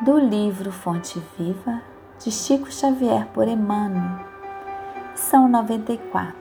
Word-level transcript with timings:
do 0.00 0.16
livro 0.16 0.70
Fonte 0.70 1.20
Viva 1.36 1.82
de 2.20 2.30
Chico 2.30 2.70
Xavier 2.70 3.26
por 3.34 3.48
Emmanuel, 3.48 4.24
São 5.16 5.48
94, 5.48 6.36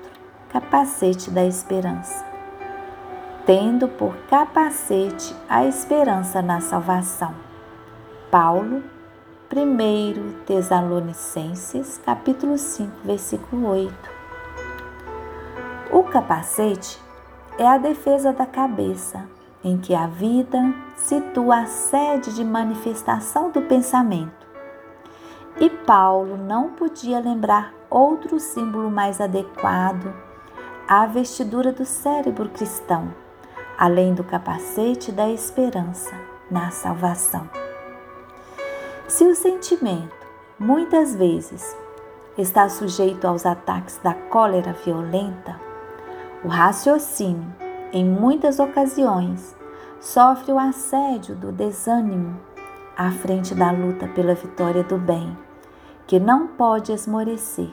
Capacete 0.50 1.32
da 1.32 1.44
Esperança. 1.44 2.24
Tendo 3.48 3.88
por 3.88 4.16
capacete 4.30 5.36
a 5.50 5.66
esperança 5.66 6.40
na 6.40 6.62
salvação. 6.62 7.34
Paulo, 8.30 8.84
1 9.52 10.44
Tesalonicenses, 10.46 12.00
capítulo 12.06 12.60
5, 12.60 12.92
versículo 13.04 13.70
8. 13.70 14.10
O 15.92 16.04
capacete 16.04 17.02
é 17.58 17.66
a 17.66 17.80
defesa 17.80 18.32
da 18.32 18.46
cabeça, 18.46 19.28
em 19.68 19.78
que 19.78 19.94
a 19.94 20.08
vida 20.08 20.74
situa 20.96 21.60
a 21.60 21.66
sede 21.66 22.34
de 22.34 22.44
manifestação 22.44 23.52
do 23.52 23.62
pensamento. 23.64 24.48
E 25.60 25.70
Paulo 25.70 26.38
não 26.38 26.70
podia 26.70 27.20
lembrar 27.20 27.74
outro 27.90 28.40
símbolo 28.40 28.90
mais 28.90 29.20
adequado 29.20 30.14
à 30.88 31.06
vestidura 31.06 31.74
do 31.74 31.84
cérebro 31.84 32.48
cristão, 32.48 33.14
além 33.78 34.14
do 34.14 34.24
capacete 34.24 35.12
da 35.12 35.30
esperança 35.30 36.16
na 36.50 36.72
salvação. 36.72 37.50
Se 39.06 39.26
o 39.26 39.36
sentimento, 39.36 40.16
muitas 40.58 41.14
vezes, 41.14 41.76
está 42.38 42.70
sujeito 42.70 43.28
aos 43.28 43.46
ataques 43.46 44.00
da 44.02 44.14
cólera 44.14 44.72
violenta, 44.86 45.60
o 46.42 46.48
raciocínio, 46.48 47.54
em 47.92 48.06
muitas 48.06 48.60
ocasiões, 48.60 49.57
sofre 50.00 50.52
o 50.52 50.60
assédio 50.60 51.36
do 51.36 51.52
desânimo 51.52 52.40
à 52.96 53.12
frente 53.12 53.54
da 53.54 53.72
luta 53.72 54.08
pela 54.08 54.34
vitória 54.34 54.84
do 54.84 54.98
bem, 54.98 55.38
que 56.06 56.20
não 56.20 56.48
pode 56.48 56.92
esmorecer 56.92 57.72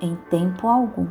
em 0.00 0.16
tempo 0.30 0.68
algum. 0.68 1.08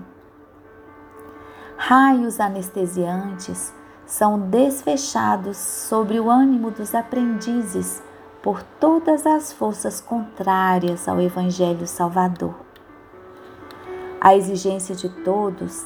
Raios 1.76 2.40
anestesiantes 2.40 3.74
são 4.06 4.40
desfechados 4.40 5.58
sobre 5.58 6.20
o 6.20 6.30
ânimo 6.30 6.72
dos 6.72 6.96
aprendizes 6.96 8.02
por 8.42 8.64
todas 8.80 9.26
as 9.26 9.52
forças 9.52 10.00
contrárias 10.00 11.08
ao 11.08 11.20
Evangelho 11.20 11.86
Salvador. 11.86 12.56
A 14.20 14.36
exigência 14.36 14.96
de 14.96 15.10
todos 15.10 15.86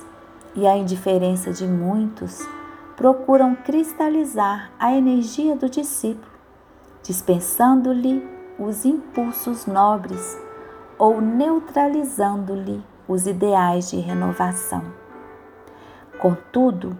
e 0.55 0.67
a 0.67 0.77
indiferença 0.77 1.51
de 1.51 1.65
muitos 1.65 2.45
procuram 3.01 3.55
cristalizar 3.55 4.71
a 4.77 4.93
energia 4.93 5.55
do 5.55 5.67
discípulo, 5.67 6.31
dispensando-lhe 7.01 8.23
os 8.59 8.85
impulsos 8.85 9.65
nobres 9.65 10.37
ou 10.99 11.19
neutralizando-lhe 11.19 12.79
os 13.07 13.25
ideais 13.25 13.89
de 13.89 13.99
renovação. 13.99 14.83
Contudo, 16.19 16.95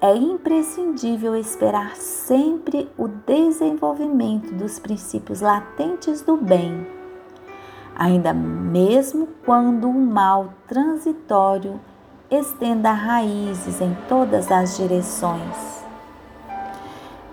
é 0.00 0.12
imprescindível 0.12 1.36
esperar 1.36 1.94
sempre 1.94 2.90
o 2.98 3.06
desenvolvimento 3.06 4.52
dos 4.52 4.80
princípios 4.80 5.40
latentes 5.40 6.20
do 6.20 6.36
bem, 6.36 6.84
ainda 7.94 8.34
mesmo 8.34 9.28
quando 9.44 9.88
o 9.88 9.94
mal 9.94 10.52
transitório 10.66 11.78
estenda 12.30 12.92
raízes 12.92 13.80
em 13.80 13.96
todas 14.06 14.52
as 14.52 14.76
direções. 14.76 15.82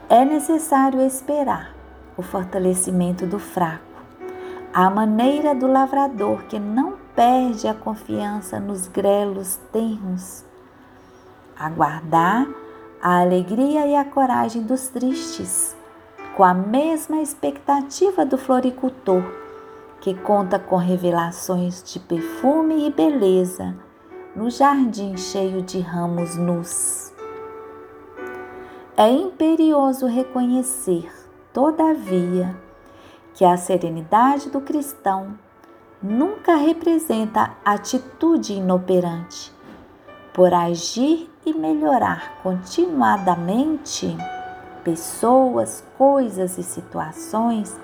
É 0.08 0.24
necessário 0.24 1.02
esperar 1.02 1.76
o 2.16 2.22
fortalecimento 2.22 3.26
do 3.26 3.38
fraco, 3.38 3.84
a 4.74 4.90
maneira 4.90 5.54
do 5.54 5.68
lavrador 5.68 6.44
que 6.44 6.58
não 6.58 6.94
perde 7.14 7.68
a 7.68 7.74
confiança 7.74 8.58
nos 8.58 8.88
grelos 8.88 9.60
tenros, 9.74 10.46
aguardar 11.60 12.48
a 13.02 13.20
alegria 13.20 13.86
e 13.88 13.96
a 13.96 14.06
coragem 14.06 14.62
dos 14.62 14.88
tristes, 14.88 15.76
com 16.38 16.44
a 16.44 16.54
mesma 16.54 17.22
expectativa 17.22 18.26
do 18.26 18.38
floricultor, 18.38 19.24
que 20.00 20.14
conta 20.14 20.58
com 20.58 20.78
revelações 20.78 21.84
de 21.84 22.00
perfume 22.00 22.88
e 22.88 22.92
beleza 22.92 23.76
no 24.36 24.50
jardim 24.50 25.16
cheio 25.16 25.62
de 25.62 25.80
ramos 25.80 26.36
nus. 26.36 27.14
É 28.98 29.10
imperioso 29.10 30.08
reconhecer, 30.08 31.10
todavia, 31.54 32.56
que 33.34 33.46
a 33.46 33.56
serenidade 33.56 34.50
do 34.50 34.60
cristão 34.60 35.38
nunca 36.04 36.56
representa 36.56 37.56
atitude 37.64 38.54
inoperante. 38.54 39.54
Por 40.34 40.54
agir 40.54 41.32
e 41.46 41.54
melhorar 41.54 42.40
continuadamente 42.44 44.18
pessoas, 44.84 45.82
coisas 45.98 46.58
e 46.58 46.64
situações 46.64 47.80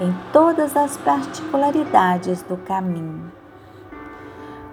em 0.00 0.14
todas 0.32 0.76
as 0.76 0.96
particularidades 0.96 2.42
do 2.42 2.56
caminho. 2.58 3.32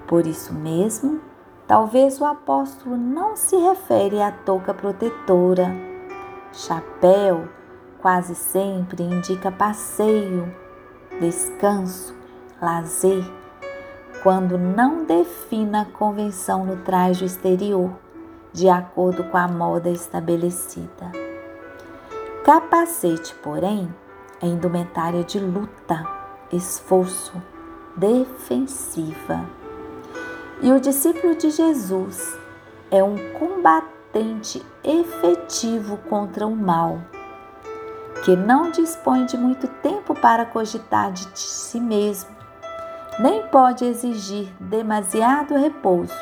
Por 0.07 0.27
isso 0.27 0.53
mesmo, 0.53 1.21
talvez 1.67 2.19
o 2.19 2.25
apóstolo 2.25 2.97
não 2.97 3.35
se 3.35 3.55
refere 3.55 4.21
à 4.21 4.31
touca 4.31 4.73
protetora. 4.73 5.73
Chapéu 6.51 7.47
quase 8.03 8.35
sempre 8.35 9.01
indica 9.01 9.49
passeio, 9.49 10.53
descanso, 11.21 12.13
lazer, 12.61 13.23
quando 14.21 14.57
não 14.57 15.05
defina 15.05 15.81
a 15.81 15.85
convenção 15.85 16.65
no 16.65 16.77
traje 16.77 17.23
exterior, 17.23 17.91
de 18.51 18.67
acordo 18.69 19.23
com 19.23 19.37
a 19.37 19.47
moda 19.47 19.89
estabelecida. 19.89 21.11
Capacete, 22.43 23.33
porém, 23.35 23.87
é 24.41 24.47
indumentária 24.47 25.23
de 25.23 25.39
luta, 25.39 26.05
esforço, 26.51 27.41
defensiva. 27.95 29.62
E 30.63 30.72
o 30.72 30.79
discípulo 30.79 31.35
de 31.35 31.51
Jesus 31.51 32.40
é 32.90 33.03
um 33.03 33.18
combatente 33.34 34.66
efetivo 34.81 35.97
contra 36.09 36.47
o 36.47 36.56
mal, 36.56 37.01
que 38.24 38.34
não 38.34 38.72
dispõe 38.72 39.25
de 39.25 39.35
muito 39.35 39.68
tempo 39.68 40.16
para 40.16 40.46
cogitar 40.46 41.12
de 41.12 41.38
si 41.38 41.81
mesmo, 41.81 42.29
nem 43.19 43.46
pode 43.47 43.84
exigir 43.84 44.53
demasiado 44.57 45.53
repouso, 45.57 46.16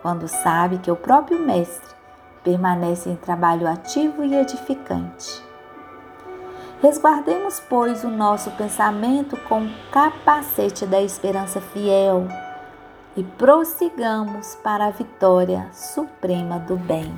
quando 0.00 0.28
sabe 0.28 0.78
que 0.78 0.90
o 0.90 0.96
próprio 0.96 1.38
Mestre 1.38 1.94
permanece 2.42 3.10
em 3.10 3.16
trabalho 3.16 3.68
ativo 3.68 4.24
e 4.24 4.34
edificante. 4.34 5.44
Resguardemos, 6.80 7.60
pois, 7.68 8.02
o 8.02 8.08
nosso 8.08 8.50
pensamento 8.52 9.36
com 9.46 9.66
o 9.66 9.70
capacete 9.92 10.86
da 10.86 11.02
esperança 11.02 11.60
fiel 11.60 12.26
e 13.16 13.22
prossigamos 13.22 14.56
para 14.56 14.86
a 14.86 14.90
vitória 14.90 15.68
suprema 15.72 16.58
do 16.58 16.76
bem. 16.76 17.12